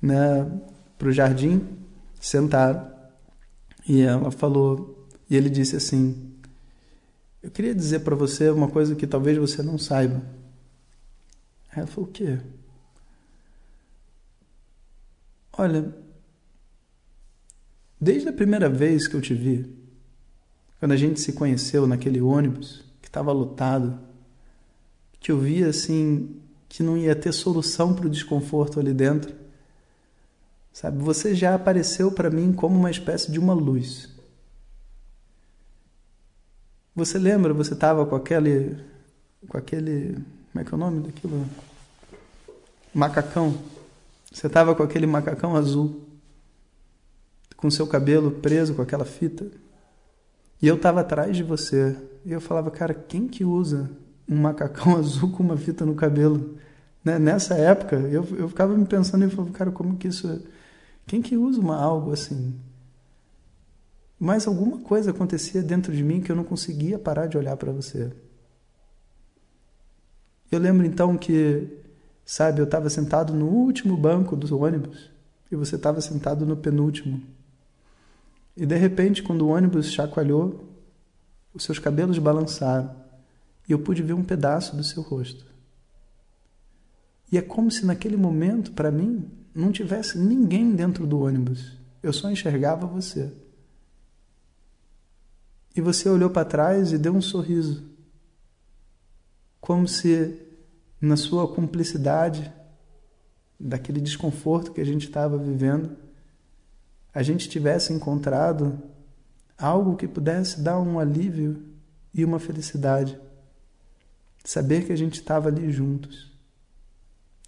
né, 0.00 0.50
para 0.98 1.08
o 1.08 1.12
jardim, 1.12 1.66
sentaram. 2.20 2.90
E 3.86 4.02
ela 4.02 4.30
falou, 4.30 5.06
e 5.28 5.36
ele 5.36 5.50
disse 5.50 5.76
assim: 5.76 6.34
Eu 7.42 7.50
queria 7.50 7.74
dizer 7.74 8.00
para 8.00 8.14
você 8.14 8.48
uma 8.50 8.68
coisa 8.68 8.94
que 8.94 9.06
talvez 9.06 9.36
você 9.36 9.62
não 9.62 9.78
saiba. 9.78 10.22
Ela 11.74 11.86
falou: 11.86 12.08
O 12.08 12.12
quê? 12.12 12.38
Olha, 15.52 15.92
desde 18.00 18.28
a 18.28 18.32
primeira 18.32 18.68
vez 18.68 19.08
que 19.08 19.14
eu 19.14 19.20
te 19.20 19.34
vi, 19.34 19.76
quando 20.78 20.92
a 20.92 20.96
gente 20.96 21.20
se 21.20 21.32
conheceu 21.32 21.86
naquele 21.86 22.20
ônibus 22.20 22.84
que 23.02 23.08
estava 23.08 23.32
lotado, 23.32 23.98
que 25.20 25.32
eu 25.32 25.38
via 25.38 25.68
assim 25.68 26.40
que 26.68 26.82
não 26.82 26.96
ia 26.96 27.16
ter 27.16 27.32
solução 27.32 27.94
para 27.94 28.06
o 28.06 28.10
desconforto 28.10 28.78
ali 28.78 28.92
dentro. 28.92 29.34
Sabe, 30.72 31.02
você 31.02 31.34
já 31.34 31.54
apareceu 31.54 32.12
para 32.12 32.30
mim 32.30 32.52
como 32.52 32.76
uma 32.76 32.90
espécie 32.90 33.32
de 33.32 33.38
uma 33.38 33.54
luz. 33.54 34.08
Você 36.94 37.18
lembra, 37.18 37.54
você 37.54 37.74
estava 37.74 38.04
com 38.04 38.14
aquele 38.14 38.78
com 39.46 39.56
aquele, 39.56 40.14
como 40.52 40.62
é 40.62 40.64
que 40.64 40.72
é 40.72 40.74
o 40.74 40.78
nome 40.78 41.00
daquilo? 41.00 41.46
Macacão. 42.92 43.56
Você 44.32 44.46
estava 44.46 44.74
com 44.74 44.82
aquele 44.82 45.06
macacão 45.06 45.54
azul, 45.54 46.02
com 47.56 47.70
seu 47.70 47.86
cabelo 47.86 48.30
preso 48.30 48.74
com 48.74 48.82
aquela 48.82 49.04
fita. 49.04 49.46
E 50.60 50.66
eu 50.66 50.74
estava 50.74 51.00
atrás 51.00 51.36
de 51.36 51.42
você. 51.42 51.96
E 52.24 52.32
eu 52.32 52.40
falava, 52.40 52.70
cara, 52.70 52.92
quem 52.92 53.28
que 53.28 53.44
usa 53.44 53.90
um 54.28 54.36
macacão 54.36 54.96
azul 54.98 55.30
com 55.30 55.42
uma 55.42 55.56
fita 55.56 55.86
no 55.86 55.94
cabelo? 55.94 56.56
Né? 57.04 57.18
Nessa 57.18 57.54
época, 57.54 57.96
eu, 57.96 58.24
eu 58.36 58.48
ficava 58.48 58.76
me 58.76 58.84
pensando 58.84 59.24
e 59.24 59.30
falava, 59.30 59.52
cara, 59.52 59.70
como 59.70 59.96
que 59.96 60.08
isso. 60.08 60.42
Quem 61.06 61.22
que 61.22 61.36
usa 61.36 61.60
uma, 61.60 61.76
algo 61.76 62.12
assim? 62.12 62.54
Mas 64.20 64.46
alguma 64.46 64.78
coisa 64.78 65.10
acontecia 65.10 65.62
dentro 65.62 65.94
de 65.94 66.02
mim 66.02 66.20
que 66.20 66.30
eu 66.30 66.36
não 66.36 66.44
conseguia 66.44 66.98
parar 66.98 67.26
de 67.26 67.38
olhar 67.38 67.56
para 67.56 67.72
você. 67.72 68.12
Eu 70.50 70.58
lembro 70.58 70.84
então 70.84 71.16
que, 71.16 71.68
sabe, 72.24 72.60
eu 72.60 72.64
estava 72.64 72.90
sentado 72.90 73.32
no 73.32 73.46
último 73.46 73.96
banco 73.96 74.34
do 74.34 74.60
ônibus 74.60 75.10
e 75.50 75.56
você 75.56 75.76
estava 75.76 76.00
sentado 76.00 76.44
no 76.44 76.56
penúltimo. 76.56 77.22
E 78.56 78.66
de 78.66 78.76
repente, 78.76 79.22
quando 79.22 79.42
o 79.42 79.48
ônibus 79.48 79.92
chacoalhou, 79.92 80.64
os 81.54 81.64
seus 81.64 81.78
cabelos 81.78 82.18
balançaram 82.18 83.07
e 83.68 83.72
eu 83.72 83.78
pude 83.78 84.02
ver 84.02 84.14
um 84.14 84.24
pedaço 84.24 84.74
do 84.74 84.82
seu 84.82 85.02
rosto. 85.02 85.46
E 87.30 87.36
é 87.36 87.42
como 87.42 87.70
se 87.70 87.84
naquele 87.84 88.16
momento, 88.16 88.72
para 88.72 88.90
mim, 88.90 89.30
não 89.54 89.70
tivesse 89.70 90.18
ninguém 90.18 90.74
dentro 90.74 91.06
do 91.06 91.20
ônibus. 91.20 91.76
Eu 92.02 92.12
só 92.12 92.30
enxergava 92.30 92.86
você. 92.86 93.30
E 95.76 95.80
você 95.80 96.08
olhou 96.08 96.30
para 96.30 96.44
trás 96.44 96.92
e 96.92 96.98
deu 96.98 97.14
um 97.14 97.20
sorriso. 97.20 97.84
Como 99.60 99.86
se, 99.86 100.40
na 101.00 101.16
sua 101.16 101.46
cumplicidade 101.46 102.50
daquele 103.60 104.00
desconforto 104.00 104.72
que 104.72 104.80
a 104.80 104.84
gente 104.84 105.06
estava 105.06 105.36
vivendo, 105.36 105.96
a 107.12 107.22
gente 107.22 107.48
tivesse 107.48 107.92
encontrado 107.92 108.80
algo 109.58 109.96
que 109.96 110.06
pudesse 110.06 110.60
dar 110.60 110.78
um 110.78 110.98
alívio 110.98 111.62
e 112.14 112.24
uma 112.24 112.38
felicidade. 112.38 113.18
Saber 114.48 114.86
que 114.86 114.92
a 114.94 114.96
gente 114.96 115.16
estava 115.16 115.50
ali 115.50 115.70
juntos. 115.70 116.32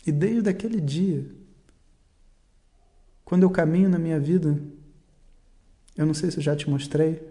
E 0.07 0.12
desde 0.12 0.50
aquele 0.50 0.78
dia, 0.78 1.35
quando 3.25 3.42
eu 3.42 3.49
caminho 3.49 3.88
na 3.88 3.99
minha 3.99 4.21
vida, 4.21 4.61
eu 5.97 6.04
não 6.04 6.12
sei 6.12 6.30
se 6.30 6.37
eu 6.37 6.42
já 6.42 6.54
te 6.54 6.69
mostrei, 6.69 7.26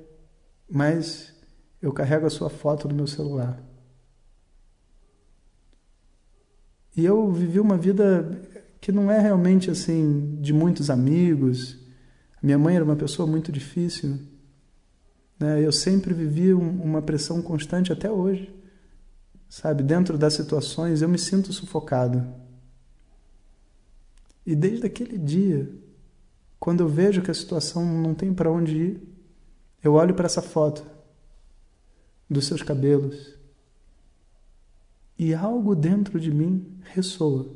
mas 0.68 1.36
eu 1.80 1.94
carrego 1.94 2.26
a 2.26 2.32
sua 2.32 2.50
foto 2.50 2.88
no 2.88 2.96
meu 2.96 3.06
celular. 3.06 3.64
E 6.98 7.06
eu 7.06 7.32
vivi 7.32 7.60
uma 7.60 7.78
vida 7.78 8.42
que 8.82 8.92
não 8.92 9.12
é 9.12 9.20
realmente 9.20 9.70
assim 9.70 10.40
de 10.42 10.52
muitos 10.52 10.90
amigos. 10.90 11.78
Minha 12.42 12.58
mãe 12.58 12.76
era 12.76 12.84
uma 12.84 12.96
pessoa 12.96 13.28
muito 13.28 13.52
difícil. 13.52 14.18
Né? 15.40 15.64
Eu 15.64 15.72
sempre 15.72 16.12
vivi 16.12 16.56
um, 16.56 16.82
uma 16.82 17.04
pressão 17.04 17.40
constante 17.40 17.94
até 17.94 18.10
hoje. 18.10 18.58
Sabe, 19.50 19.82
dentro 19.82 20.16
das 20.16 20.36
situações 20.36 21.02
eu 21.02 21.10
me 21.10 21.18
sinto 21.18 21.52
sufocado. 21.52 22.26
E 24.46 24.56
desde 24.56 24.86
aquele 24.86 25.18
dia, 25.18 25.70
quando 26.60 26.82
eu 26.82 26.88
vejo 26.88 27.24
que 27.24 27.32
a 27.32 27.34
situação 27.34 27.84
não 27.84 28.14
tem 28.14 28.32
para 28.32 28.52
onde 28.52 28.78
ir, 28.78 29.04
eu 29.84 29.94
olho 29.94 30.14
para 30.14 30.28
essa 30.28 30.42
foto 30.42 30.86
dos 32.30 32.46
seus 32.46 32.62
cabelos 32.62 33.40
e 35.18 35.34
algo 35.34 35.76
dentro 35.76 36.20
de 36.20 36.32
mim 36.32 36.80
ressoa. 36.84 37.54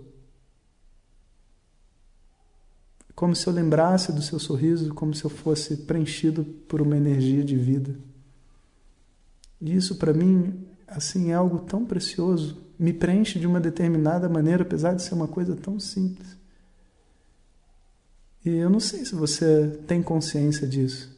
Como 3.16 3.36
se 3.36 3.48
eu 3.48 3.54
lembrasse 3.54 4.12
do 4.12 4.22
seu 4.22 4.40
sorriso, 4.40 4.94
como 4.94 5.14
se 5.14 5.24
eu 5.24 5.30
fosse 5.30 5.78
preenchido 5.78 6.44
por 6.44 6.82
uma 6.82 6.98
energia 6.98 7.44
de 7.44 7.56
vida. 7.56 7.96
E 9.62 9.76
isso 9.76 9.96
para 9.96 10.14
mim, 10.14 10.68
assim, 10.96 11.32
é 11.32 11.34
algo 11.34 11.60
tão 11.60 11.86
precioso, 11.86 12.62
me 12.78 12.94
preenche 12.94 13.40
de 13.40 13.48
uma 13.48 13.60
determinada 13.60 14.30
maneira, 14.30 14.64
apesar 14.64 14.94
de 14.94 15.02
ser 15.02 15.14
uma 15.14 15.28
coisa 15.28 15.56
tão 15.56 15.80
simples. 15.80 16.38
E 18.46 18.50
eu 18.50 18.70
não 18.70 18.80
sei 18.80 19.06
se 19.06 19.16
você 19.16 19.80
tem 19.88 20.04
consciência 20.04 20.68
disso, 20.68 21.16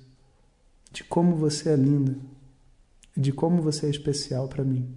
de 0.91 1.03
como 1.03 1.35
você 1.35 1.69
é 1.69 1.75
linda, 1.75 2.15
de 3.15 3.31
como 3.31 3.61
você 3.61 3.87
é 3.87 3.89
especial 3.89 4.47
para 4.47 4.63
mim. 4.63 4.95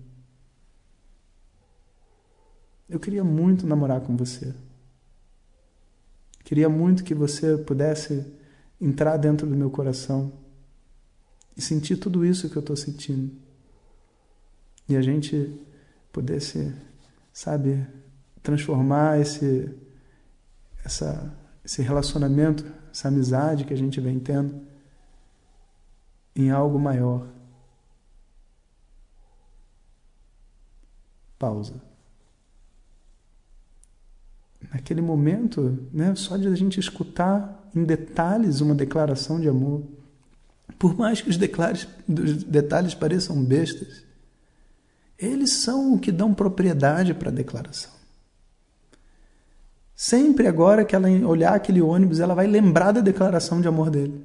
Eu 2.88 3.00
queria 3.00 3.24
muito 3.24 3.66
namorar 3.66 4.00
com 4.00 4.16
você. 4.16 4.54
Queria 6.44 6.68
muito 6.68 7.04
que 7.04 7.14
você 7.14 7.58
pudesse 7.58 8.24
entrar 8.80 9.16
dentro 9.16 9.46
do 9.46 9.54
meu 9.54 9.70
coração 9.70 10.32
e 11.56 11.60
sentir 11.60 11.96
tudo 11.96 12.24
isso 12.24 12.48
que 12.48 12.56
eu 12.56 12.60
estou 12.60 12.76
sentindo. 12.76 13.47
E 14.88 14.96
a 14.96 15.02
gente 15.02 15.60
pudesse, 16.12 16.74
sabe, 17.32 17.86
transformar 18.42 19.20
esse, 19.20 19.74
essa, 20.84 21.32
esse 21.64 21.82
relacionamento, 21.82 22.64
essa 22.90 23.08
amizade 23.08 23.64
que 23.64 23.74
a 23.74 23.76
gente 23.76 24.00
vem 24.00 24.18
tendo, 24.18 24.60
em 26.34 26.50
algo 26.50 26.78
maior. 26.78 27.26
Pausa. 31.38 31.74
Naquele 34.72 35.00
momento, 35.00 35.86
né, 35.92 36.14
só 36.14 36.36
de 36.36 36.48
a 36.48 36.54
gente 36.54 36.80
escutar 36.80 37.70
em 37.74 37.84
detalhes 37.84 38.60
uma 38.60 38.74
declaração 38.74 39.40
de 39.40 39.48
amor, 39.48 39.82
por 40.78 40.96
mais 40.96 41.20
que 41.20 41.30
os, 41.30 41.36
declares, 41.36 41.86
os 42.08 42.42
detalhes 42.44 42.94
pareçam 42.94 43.42
bestas, 43.44 44.07
eles 45.18 45.50
são 45.50 45.94
o 45.94 45.98
que 45.98 46.12
dão 46.12 46.32
propriedade 46.32 47.12
para 47.12 47.30
a 47.30 47.32
declaração. 47.32 47.90
Sempre 49.94 50.46
agora 50.46 50.84
que 50.84 50.94
ela 50.94 51.08
olhar 51.26 51.54
aquele 51.54 51.82
ônibus, 51.82 52.20
ela 52.20 52.34
vai 52.34 52.46
lembrar 52.46 52.92
da 52.92 53.00
declaração 53.00 53.60
de 53.60 53.66
amor 53.66 53.90
dele. 53.90 54.24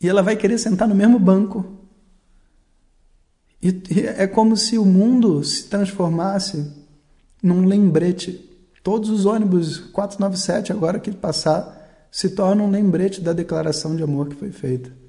E 0.00 0.08
ela 0.08 0.22
vai 0.22 0.36
querer 0.36 0.56
sentar 0.58 0.86
no 0.86 0.94
mesmo 0.94 1.18
banco. 1.18 1.66
E 3.60 3.82
é 4.16 4.26
como 4.28 4.56
se 4.56 4.78
o 4.78 4.84
mundo 4.84 5.42
se 5.42 5.64
transformasse 5.64 6.72
num 7.42 7.66
lembrete. 7.66 8.48
Todos 8.84 9.10
os 9.10 9.26
ônibus 9.26 9.78
497 9.78 10.72
agora 10.72 11.00
que 11.00 11.10
passar 11.10 12.06
se 12.10 12.30
tornam 12.30 12.66
um 12.66 12.70
lembrete 12.70 13.20
da 13.20 13.32
declaração 13.32 13.96
de 13.96 14.02
amor 14.04 14.28
que 14.28 14.36
foi 14.36 14.52
feita. 14.52 15.01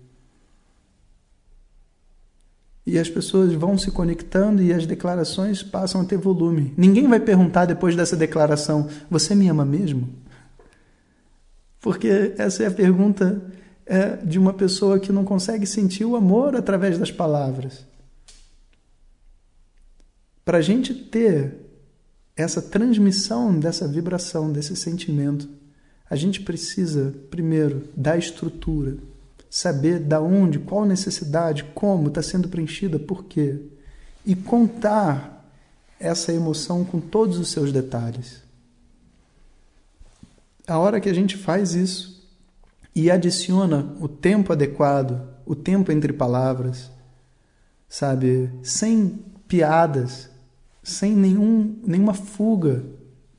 E 2.85 2.99
as 2.99 3.09
pessoas 3.09 3.53
vão 3.53 3.77
se 3.77 3.89
conectando 3.91 4.61
e 4.61 4.73
as 4.73 4.85
declarações 4.85 5.63
passam 5.63 6.01
a 6.01 6.05
ter 6.05 6.17
volume. 6.17 6.73
Ninguém 6.77 7.07
vai 7.07 7.19
perguntar 7.19 7.65
depois 7.65 7.95
dessa 7.95 8.17
declaração: 8.17 8.89
Você 9.09 9.33
me 9.33 9.47
ama 9.47 9.63
mesmo? 9.63 10.09
Porque 11.79 12.33
essa 12.37 12.63
é 12.63 12.67
a 12.67 12.71
pergunta 12.71 13.41
é, 13.85 14.17
de 14.17 14.37
uma 14.37 14.53
pessoa 14.53 14.99
que 14.99 15.11
não 15.11 15.23
consegue 15.23 15.65
sentir 15.65 16.05
o 16.05 16.15
amor 16.15 16.55
através 16.55 16.97
das 16.97 17.11
palavras. 17.11 17.85
Para 20.43 20.57
a 20.57 20.61
gente 20.61 20.93
ter 20.93 21.55
essa 22.35 22.61
transmissão 22.61 23.57
dessa 23.57 23.87
vibração, 23.87 24.51
desse 24.51 24.75
sentimento, 24.75 25.47
a 26.09 26.15
gente 26.15 26.41
precisa, 26.41 27.15
primeiro, 27.29 27.87
da 27.95 28.17
estrutura 28.17 28.97
saber 29.53 29.99
da 29.99 30.19
onde, 30.19 30.57
qual 30.57 30.83
necessidade, 30.83 31.63
como 31.75 32.07
está 32.07 32.23
sendo 32.23 32.49
preenchida, 32.49 32.97
por 32.97 33.25
quê. 33.25 33.59
E 34.25 34.35
contar 34.35 35.47
essa 35.99 36.33
emoção 36.33 36.83
com 36.83 36.99
todos 36.99 37.37
os 37.37 37.49
seus 37.49 37.71
detalhes. 37.71 38.41
A 40.65 40.79
hora 40.79 40.99
que 40.99 41.07
a 41.07 41.13
gente 41.13 41.37
faz 41.37 41.75
isso 41.75 42.27
e 42.95 43.11
adiciona 43.11 43.95
o 44.01 44.07
tempo 44.07 44.51
adequado, 44.51 45.21
o 45.45 45.53
tempo 45.53 45.91
entre 45.91 46.11
palavras, 46.11 46.89
sabe, 47.87 48.49
sem 48.63 49.23
piadas, 49.47 50.31
sem 50.81 51.15
nenhum, 51.15 51.79
nenhuma 51.85 52.15
fuga 52.15 52.83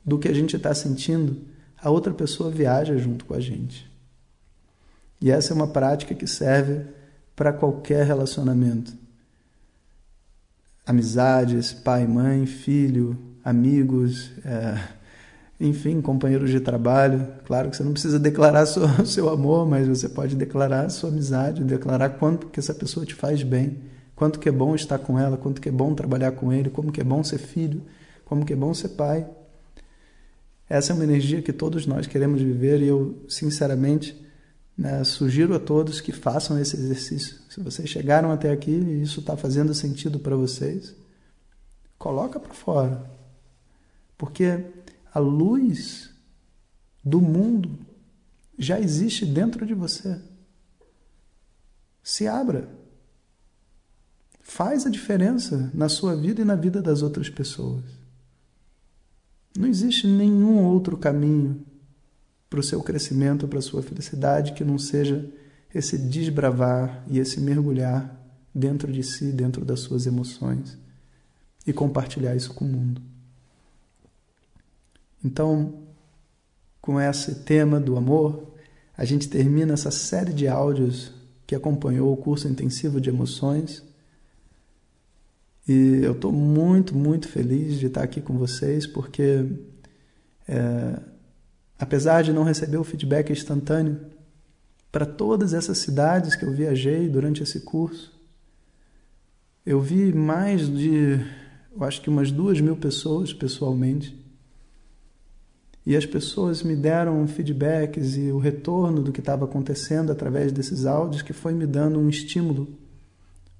do 0.05 0.17
que 0.17 0.29
a 0.29 0.33
gente 0.33 0.55
está 0.55 0.73
sentindo, 0.73 1.41
a 1.77 1.89
outra 1.89 2.13
pessoa 2.13 2.49
viaja 2.49 2.95
junto 2.95 3.25
com 3.25 3.33
a 3.33 3.39
gente. 3.41 3.93
E 5.21 5.31
essa 5.31 5.53
é 5.53 5.55
uma 5.55 5.67
prática 5.67 6.13
que 6.13 6.27
serve 6.27 6.85
para 7.35 7.51
qualquer 7.51 8.05
relacionamento. 8.05 8.93
Amizades, 10.85 11.73
pai, 11.73 12.05
mãe, 12.05 12.45
filho, 12.45 13.17
amigos, 13.43 14.31
é, 14.45 14.79
enfim, 15.59 16.01
companheiros 16.01 16.49
de 16.49 16.59
trabalho. 16.59 17.27
Claro 17.45 17.69
que 17.69 17.77
você 17.77 17.83
não 17.83 17.91
precisa 17.91 18.19
declarar 18.19 18.63
o 18.63 19.05
seu 19.05 19.29
amor, 19.29 19.67
mas 19.67 19.87
você 19.87 20.07
pode 20.07 20.35
declarar 20.35 20.89
sua 20.89 21.09
amizade, 21.09 21.63
declarar 21.63 22.09
quanto 22.09 22.47
que 22.47 22.59
essa 22.59 22.73
pessoa 22.73 23.05
te 23.05 23.15
faz 23.15 23.43
bem, 23.43 23.77
quanto 24.15 24.39
que 24.39 24.49
é 24.49 24.51
bom 24.51 24.75
estar 24.75 24.99
com 24.99 25.19
ela, 25.19 25.37
quanto 25.37 25.61
que 25.61 25.69
é 25.69 25.71
bom 25.71 25.93
trabalhar 25.93 26.31
com 26.33 26.51
ele, 26.53 26.69
como 26.69 26.91
que 26.91 27.01
é 27.01 27.03
bom 27.03 27.23
ser 27.23 27.37
filho, 27.37 27.81
como 28.25 28.45
que 28.45 28.53
é 28.53 28.55
bom 28.55 28.73
ser 28.73 28.89
pai. 28.89 29.27
Essa 30.67 30.93
é 30.93 30.95
uma 30.95 31.03
energia 31.03 31.41
que 31.41 31.53
todos 31.53 31.85
nós 31.85 32.07
queremos 32.07 32.41
viver 32.41 32.81
e 32.81 32.87
eu, 32.87 33.23
sinceramente, 33.27 34.24
né? 34.77 35.03
Sugiro 35.03 35.55
a 35.55 35.59
todos 35.59 36.01
que 36.01 36.11
façam 36.11 36.59
esse 36.59 36.75
exercício. 36.75 37.37
Se 37.49 37.61
vocês 37.61 37.89
chegaram 37.89 38.31
até 38.31 38.51
aqui 38.51 38.71
e 38.71 39.01
isso 39.01 39.21
está 39.21 39.37
fazendo 39.37 39.73
sentido 39.73 40.19
para 40.19 40.35
vocês, 40.35 40.95
coloca 41.97 42.39
para 42.39 42.53
fora. 42.53 43.09
Porque 44.17 44.65
a 45.13 45.19
luz 45.19 46.09
do 47.03 47.21
mundo 47.21 47.77
já 48.57 48.79
existe 48.79 49.25
dentro 49.25 49.65
de 49.65 49.73
você. 49.73 50.19
Se 52.03 52.27
abra. 52.27 52.69
Faz 54.41 54.85
a 54.85 54.89
diferença 54.89 55.71
na 55.73 55.89
sua 55.89 56.15
vida 56.15 56.41
e 56.41 56.45
na 56.45 56.55
vida 56.55 56.81
das 56.81 57.01
outras 57.01 57.29
pessoas. 57.29 57.83
Não 59.57 59.67
existe 59.67 60.05
nenhum 60.05 60.63
outro 60.63 60.97
caminho 60.97 61.65
para 62.49 62.59
o 62.59 62.63
seu 62.63 62.81
crescimento, 62.81 63.47
para 63.47 63.59
a 63.59 63.61
sua 63.61 63.81
felicidade, 63.81 64.53
que 64.53 64.63
não 64.63 64.77
seja 64.77 65.29
esse 65.73 65.97
desbravar 65.97 67.03
e 67.09 67.19
esse 67.19 67.39
mergulhar 67.39 68.21
dentro 68.53 68.91
de 68.91 69.03
si, 69.03 69.31
dentro 69.31 69.65
das 69.65 69.81
suas 69.81 70.05
emoções 70.05 70.77
e 71.67 71.73
compartilhar 71.73 72.35
isso 72.35 72.53
com 72.53 72.63
o 72.63 72.67
mundo. 72.67 73.01
Então, 75.23 75.73
com 76.79 77.01
esse 77.01 77.35
tema 77.43 77.79
do 77.79 77.97
amor, 77.97 78.53
a 78.95 79.03
gente 79.03 79.27
termina 79.27 79.73
essa 79.73 79.91
série 79.91 80.31
de 80.31 80.47
áudios 80.47 81.11
que 81.45 81.55
acompanhou 81.55 82.13
o 82.13 82.17
curso 82.17 82.47
intensivo 82.47 83.01
de 83.01 83.09
emoções. 83.09 83.83
E 85.67 85.99
eu 86.03 86.13
estou 86.13 86.31
muito, 86.31 86.95
muito 86.95 87.27
feliz 87.27 87.79
de 87.79 87.87
estar 87.87 88.03
aqui 88.03 88.21
com 88.21 88.37
vocês, 88.37 88.85
porque 88.87 89.45
é, 90.47 90.99
apesar 91.77 92.23
de 92.23 92.31
não 92.31 92.43
receber 92.43 92.77
o 92.77 92.83
feedback 92.83 93.31
instantâneo, 93.31 93.99
para 94.91 95.05
todas 95.05 95.53
essas 95.53 95.77
cidades 95.79 96.35
que 96.35 96.45
eu 96.45 96.53
viajei 96.53 97.09
durante 97.09 97.43
esse 97.43 97.59
curso, 97.61 98.13
eu 99.65 99.81
vi 99.81 100.13
mais 100.13 100.69
de, 100.69 101.19
eu 101.75 101.83
acho 101.83 102.01
que 102.01 102.09
umas 102.09 102.31
duas 102.31 102.61
mil 102.61 102.77
pessoas 102.77 103.33
pessoalmente. 103.33 104.23
E 105.85 105.95
as 105.95 106.05
pessoas 106.05 106.63
me 106.63 106.75
deram 106.75 107.27
feedbacks 107.27 108.15
e 108.15 108.31
o 108.31 108.39
retorno 108.39 109.03
do 109.03 109.11
que 109.11 109.19
estava 109.19 109.45
acontecendo 109.45 110.11
através 110.11 110.51
desses 110.51 110.85
áudios, 110.85 111.21
que 111.21 111.33
foi 111.33 111.53
me 111.53 111.67
dando 111.67 111.99
um 111.99 112.09
estímulo 112.09 112.67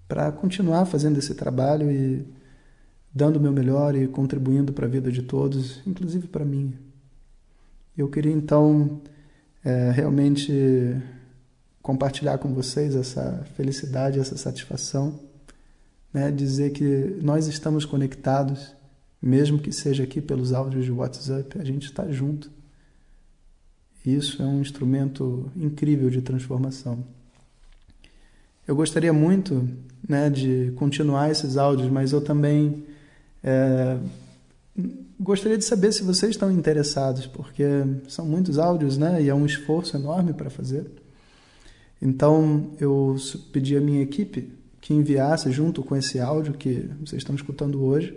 para 0.08 0.32
continuar 0.32 0.86
fazendo 0.86 1.18
esse 1.18 1.36
trabalho 1.36 1.92
e 1.92 2.26
dando 3.14 3.38
o 3.38 3.40
meu 3.40 3.52
melhor 3.52 3.96
e 3.96 4.08
contribuindo 4.08 4.74
para 4.74 4.86
a 4.86 4.90
vida 4.90 5.12
de 5.12 5.24
todos, 5.24 5.82
inclusive 5.86 6.28
para 6.28 6.46
mim. 6.46 6.74
Eu 7.98 8.10
queria 8.10 8.32
então 8.32 9.02
é, 9.64 9.92
realmente 9.92 10.52
compartilhar 11.82 12.38
com 12.40 12.54
vocês 12.54 12.96
essa 12.96 13.46
felicidade, 13.56 14.20
essa 14.20 14.38
satisfação, 14.38 15.20
né? 16.14 16.32
dizer 16.32 16.72
que 16.72 17.18
nós 17.22 17.48
estamos 17.48 17.86
conectados, 17.86 18.76
mesmo 19.22 19.60
que 19.60 19.72
seja 19.72 20.04
aqui 20.04 20.20
pelos 20.20 20.52
áudios 20.52 20.84
de 20.84 20.92
WhatsApp, 20.92 21.60
a 21.60 21.64
gente 21.64 21.86
está 21.86 22.10
junto. 22.12 22.52
Isso 24.06 24.42
é 24.42 24.46
um 24.46 24.62
instrumento 24.62 25.52
incrível 25.56 26.10
de 26.10 26.22
transformação. 26.22 27.04
Eu 28.68 28.76
gostaria 28.76 29.14
muito 29.14 29.70
né, 30.08 30.30
de 30.30 30.74
continuar 30.76 31.32
esses 31.32 31.56
áudios, 31.56 31.90
mas 31.90 32.12
eu 32.12 32.22
também 32.22 32.84
é, 33.44 33.98
gostaria 35.20 35.58
de 35.58 35.64
saber 35.64 35.92
se 35.94 36.04
vocês 36.04 36.32
estão 36.32 36.52
interessados, 36.52 37.26
porque 37.26 37.64
são 38.08 38.26
muitos 38.26 38.60
áudios, 38.60 38.98
né? 38.98 39.22
E 39.22 39.30
é 39.30 39.36
um 39.36 39.46
esforço 39.46 39.96
enorme 39.96 40.34
para 40.34 40.50
fazer. 40.50 40.90
Então 42.02 42.72
eu 42.80 43.16
pedi 43.52 43.78
à 43.78 43.82
minha 43.82 44.02
equipe 44.02 44.54
que 44.82 44.94
enviasse, 44.94 45.52
junto 45.52 45.82
com 45.82 45.96
esse 45.96 46.20
áudio 46.20 46.54
que 46.54 46.90
vocês 47.00 47.22
estão 47.22 47.36
escutando 47.36 47.84
hoje, 47.84 48.16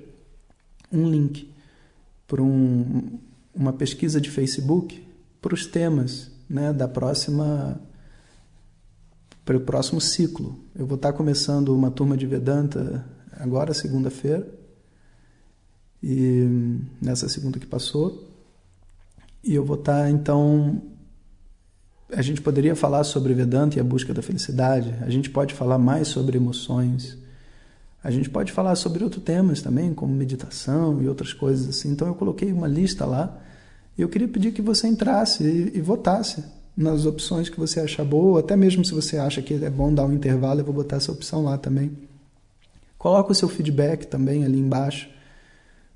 um 0.92 1.08
link 1.08 1.50
para 2.26 2.42
um, 2.42 3.18
uma 3.54 3.72
pesquisa 3.72 4.20
de 4.20 4.28
Facebook 4.28 5.02
para 5.40 5.54
os 5.54 5.64
temas 5.66 6.30
né, 6.48 6.72
da 6.72 6.88
próxima 6.88 7.80
para 9.44 9.56
o 9.56 9.60
próximo 9.60 9.98
ciclo. 9.98 10.58
Eu 10.74 10.86
vou 10.86 10.96
estar 10.96 11.14
começando 11.14 11.74
uma 11.74 11.90
turma 11.90 12.18
de 12.18 12.26
Vedanta 12.26 13.02
agora, 13.32 13.72
segunda-feira, 13.72 14.46
e 16.02 16.78
nessa 17.00 17.28
segunda 17.28 17.58
que 17.58 17.66
passou. 17.66 18.28
E 19.42 19.54
eu 19.54 19.64
vou 19.64 19.76
estar, 19.76 20.10
então. 20.10 20.82
A 22.10 22.22
gente 22.22 22.40
poderia 22.40 22.74
falar 22.74 23.04
sobre 23.04 23.34
Vedanta 23.34 23.76
e 23.76 23.80
a 23.80 23.84
busca 23.84 24.14
da 24.14 24.22
felicidade, 24.22 24.94
a 25.02 25.10
gente 25.10 25.28
pode 25.28 25.52
falar 25.52 25.76
mais 25.76 26.08
sobre 26.08 26.38
emoções, 26.38 27.18
a 28.02 28.10
gente 28.10 28.30
pode 28.30 28.50
falar 28.50 28.76
sobre 28.76 29.04
outros 29.04 29.22
temas 29.22 29.60
também, 29.60 29.92
como 29.92 30.14
meditação 30.14 31.02
e 31.02 31.08
outras 31.08 31.34
coisas 31.34 31.68
assim. 31.68 31.90
Então 31.90 32.08
eu 32.08 32.14
coloquei 32.14 32.50
uma 32.50 32.66
lista 32.66 33.04
lá 33.04 33.38
e 33.96 34.00
eu 34.00 34.08
queria 34.08 34.26
pedir 34.26 34.52
que 34.52 34.62
você 34.62 34.88
entrasse 34.88 35.44
e, 35.44 35.76
e 35.76 35.80
votasse 35.82 36.42
nas 36.74 37.04
opções 37.04 37.48
que 37.48 37.58
você 37.58 37.80
achar 37.80 38.04
boa, 38.04 38.40
até 38.40 38.56
mesmo 38.56 38.84
se 38.84 38.94
você 38.94 39.18
acha 39.18 39.42
que 39.42 39.52
é 39.52 39.68
bom 39.68 39.92
dar 39.92 40.06
um 40.06 40.12
intervalo, 40.12 40.60
eu 40.60 40.64
vou 40.64 40.74
botar 40.74 40.96
essa 40.96 41.10
opção 41.10 41.42
lá 41.42 41.58
também. 41.58 41.90
Coloca 42.96 43.32
o 43.32 43.34
seu 43.34 43.48
feedback 43.48 44.06
também 44.06 44.44
ali 44.44 44.58
embaixo, 44.58 45.10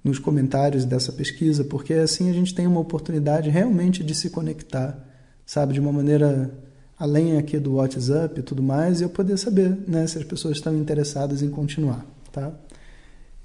nos 0.03 0.19
comentários 0.19 0.85
dessa 0.85 1.13
pesquisa, 1.13 1.65
porque 1.65 1.95
assim 1.95 2.29
a 2.29 2.33
gente 2.33 2.55
tem 2.55 2.67
uma 2.67 2.81
oportunidade 2.81 3.51
realmente 3.51 4.03
de 4.03 4.15
se 4.15 4.31
conectar, 4.31 4.99
sabe, 5.47 5.75
de 5.75 5.81
uma 5.81 5.93
maneira 5.93 6.51
além 6.99 7.37
aqui 7.37 7.59
do 7.59 7.75
WhatsApp 7.75 8.39
e 8.39 8.43
tudo 8.43 8.63
mais, 8.63 9.01
e 9.01 9.05
eu 9.05 9.09
poder 9.09 9.37
saber 9.37 9.77
né, 9.87 10.07
se 10.07 10.19
as 10.19 10.25
pessoas 10.25 10.57
estão 10.57 10.77
interessadas 10.77 11.43
em 11.43 11.51
continuar, 11.51 12.05
tá? 12.31 12.53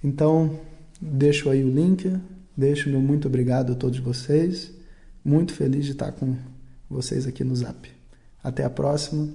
Então, 0.04 0.60
deixo 1.02 1.50
aí 1.50 1.64
o 1.64 1.70
link, 1.70 2.12
deixo 2.56 2.90
meu 2.90 3.02
muito 3.02 3.28
obrigado 3.28 3.74
a 3.74 3.76
todos 3.76 4.00
vocês, 4.00 4.72
muito 5.24 5.54
feliz 5.54 5.86
de 5.86 5.92
estar 5.92 6.12
com 6.12 6.36
vocês 6.90 7.28
aqui 7.28 7.44
no 7.44 7.56
Zap. 7.56 7.90
Até 8.44 8.64
a 8.64 8.70
próxima. 8.70 9.28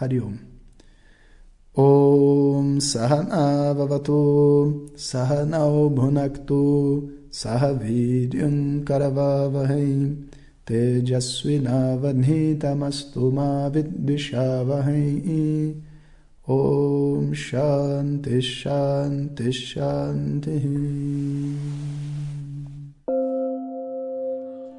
Hariom. 0.00 0.57
ॐ 1.80 2.78
सहनावतु 2.78 4.20
सहनौ 4.96 5.88
भुनक्तु 5.88 7.08
सह 7.32 7.66
वीर्यं 7.66 8.84
करवावहै। 8.84 10.16
तेजस्विनावनीतमस्तु 10.68 13.30
मा 13.30 13.66
विद्विषावहै। 13.66 15.74
ॐ 16.50 17.32
शान्तिः 17.32 18.40
शान्तिः 18.40 19.50
शान्तिः। 19.50 20.68